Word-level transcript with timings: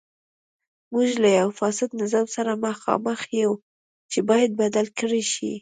موږ 0.93 1.09
له 1.23 1.29
یوه 1.37 1.53
فاسد 1.59 1.89
نظام 2.01 2.27
سره 2.35 2.51
مخامخ 2.65 3.19
یو 3.41 3.53
چې 4.11 4.19
باید 4.29 4.51
بدل 4.61 4.85
کړای 4.97 5.23
شي. 5.33 5.49